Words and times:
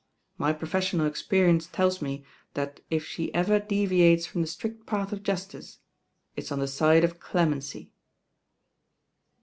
My 0.39 0.51
professional 0.51 1.07
o^enence 1.07 1.69
teUs 1.69 2.01
me 2.01 2.25
that 2.55 2.79
if 2.89 3.05
she 3.05 3.31
ever 3.35 3.59
deviates 3.59 4.25
from 4.25 4.41
the 4.41 4.47
strict 4.47 4.87
path 4.87 5.13
of 5.13 5.21
justice, 5.21 5.77
it's 6.35 6.51
on 6.51 6.57
the 6.57 6.67
side 6.67 7.03
of 7.03 7.19
clemency." 7.19 7.91